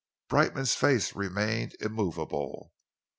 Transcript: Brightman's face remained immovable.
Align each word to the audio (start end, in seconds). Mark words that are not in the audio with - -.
Brightman's 0.29 0.73
face 0.73 1.15
remained 1.15 1.75
immovable. 1.79 2.73